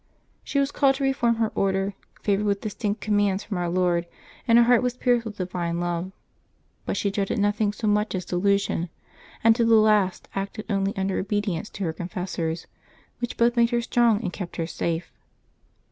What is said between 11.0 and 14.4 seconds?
obedience to her confessors, which both made her strong and